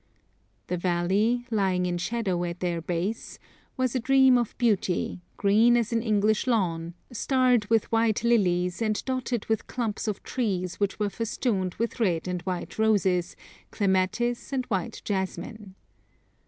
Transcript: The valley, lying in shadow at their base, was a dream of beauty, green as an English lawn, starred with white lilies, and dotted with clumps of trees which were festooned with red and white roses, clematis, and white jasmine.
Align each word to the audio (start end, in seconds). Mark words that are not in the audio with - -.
The 0.65 0.77
valley, 0.77 1.45
lying 1.51 1.85
in 1.85 1.99
shadow 1.99 2.43
at 2.43 2.59
their 2.59 2.81
base, 2.81 3.37
was 3.77 3.93
a 3.93 3.99
dream 3.99 4.35
of 4.35 4.57
beauty, 4.57 5.21
green 5.37 5.77
as 5.77 5.93
an 5.93 6.01
English 6.01 6.47
lawn, 6.47 6.95
starred 7.11 7.67
with 7.69 7.91
white 7.91 8.23
lilies, 8.23 8.81
and 8.81 9.05
dotted 9.05 9.45
with 9.45 9.67
clumps 9.67 10.07
of 10.07 10.23
trees 10.23 10.79
which 10.79 10.97
were 10.97 11.11
festooned 11.11 11.75
with 11.75 11.99
red 11.99 12.27
and 12.27 12.41
white 12.41 12.79
roses, 12.79 13.35
clematis, 13.69 14.51
and 14.51 14.65
white 14.71 15.03
jasmine. 15.05 15.75